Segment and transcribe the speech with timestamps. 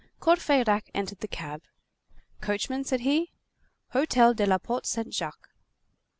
[0.19, 1.61] Courfeyrac entered the cab.
[2.41, 3.33] "Coachman," said he,
[3.89, 5.49] "hotel de la Porte Saint Jacques."